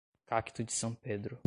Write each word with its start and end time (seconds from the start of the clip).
cacto 0.25 0.63
de 0.63 0.71
San 0.73 0.95
Pedro 0.95 1.39